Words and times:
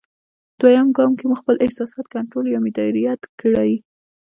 دوېم 0.59 0.87
ګام 0.97 1.11
کې 1.17 1.25
مو 1.29 1.35
خپل 1.41 1.55
احساسات 1.65 2.05
کنټرول 2.15 2.45
یا 2.49 2.59
مدیریت 2.65 3.21
کړئ. 3.39 3.71